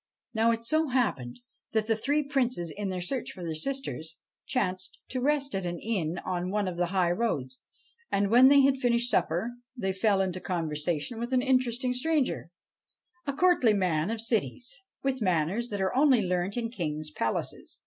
[0.33, 1.41] Now it so happened
[1.73, 5.77] that the three Princes, in their search for their sisters, chanced to rest at an
[5.77, 7.59] inn on one of the high roads;
[8.11, 12.49] and, when they had finished supper, they fell into conversation with an interesting stranger
[13.27, 17.79] a courtly man of cities, with manners that are only learnt in kings' palaces.